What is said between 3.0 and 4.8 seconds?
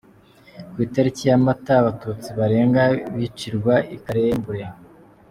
bicirwa i Karembure.